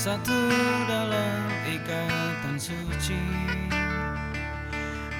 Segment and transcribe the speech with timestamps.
[0.00, 0.48] Bersatu
[0.88, 3.20] dalam ikatan suci.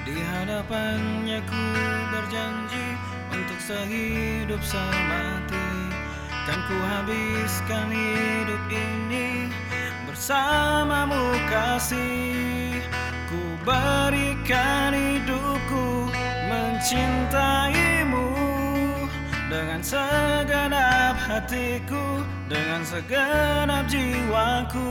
[0.09, 1.65] Di hadapannya ku
[2.09, 2.97] berjanji
[3.29, 5.69] Untuk sehidup semati.
[6.49, 9.53] Kan ku habiskan hidup ini
[10.09, 12.81] Bersamamu kasih.
[13.29, 16.09] Ku berikan hidupku
[16.49, 18.33] Mencintaimu
[19.45, 20.90] Dengan segenap
[21.29, 24.89] hatiku Dengan segenap jiwaku.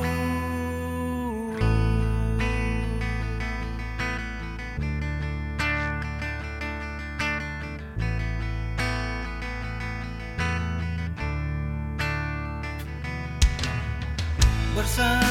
[14.70, 15.29] Bersatu dalam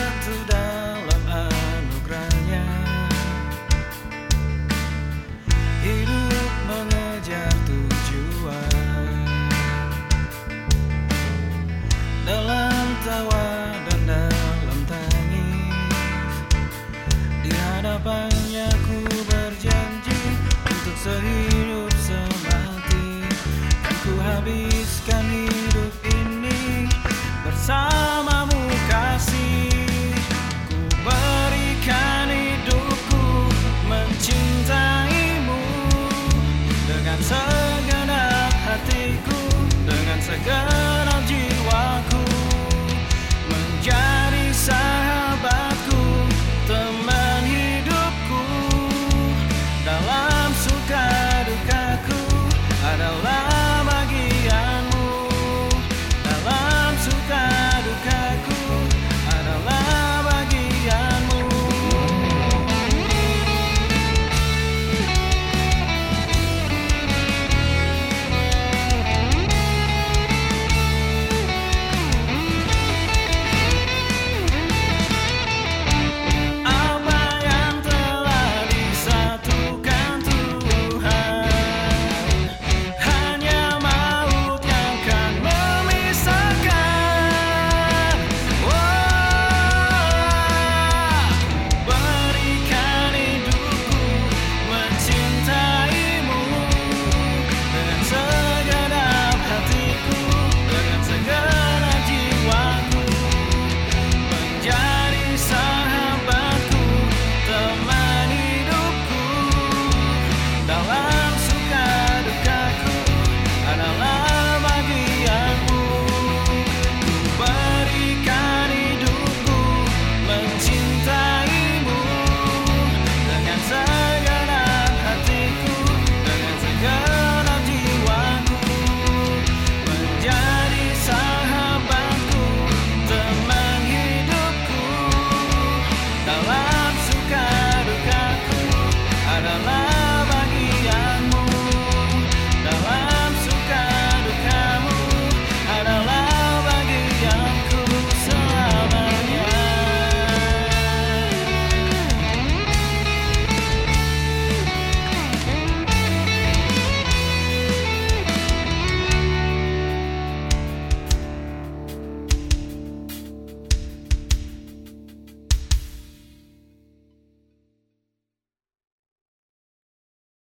[18.04, 18.69] 扮演